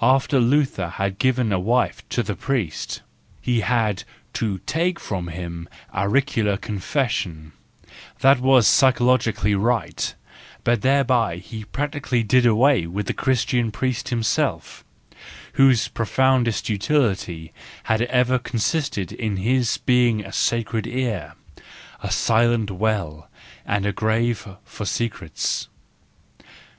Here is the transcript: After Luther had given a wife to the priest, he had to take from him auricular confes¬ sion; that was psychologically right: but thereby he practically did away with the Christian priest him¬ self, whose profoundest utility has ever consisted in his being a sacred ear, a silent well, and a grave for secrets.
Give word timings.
After 0.00 0.40
Luther 0.40 0.88
had 0.88 1.18
given 1.18 1.52
a 1.52 1.60
wife 1.60 2.02
to 2.08 2.22
the 2.22 2.34
priest, 2.34 3.02
he 3.42 3.60
had 3.60 4.04
to 4.32 4.56
take 4.60 4.98
from 4.98 5.28
him 5.28 5.68
auricular 5.92 6.56
confes¬ 6.56 7.10
sion; 7.10 7.52
that 8.20 8.40
was 8.40 8.66
psychologically 8.66 9.54
right: 9.54 10.14
but 10.64 10.80
thereby 10.80 11.36
he 11.36 11.66
practically 11.66 12.22
did 12.22 12.46
away 12.46 12.86
with 12.86 13.04
the 13.06 13.12
Christian 13.12 13.70
priest 13.70 14.06
him¬ 14.08 14.24
self, 14.24 14.82
whose 15.60 15.88
profoundest 15.88 16.70
utility 16.70 17.52
has 17.84 18.00
ever 18.08 18.38
consisted 18.38 19.12
in 19.12 19.36
his 19.36 19.76
being 19.76 20.24
a 20.24 20.32
sacred 20.32 20.86
ear, 20.86 21.34
a 22.02 22.10
silent 22.10 22.70
well, 22.70 23.28
and 23.66 23.84
a 23.84 23.92
grave 23.92 24.48
for 24.64 24.86
secrets. 24.86 25.68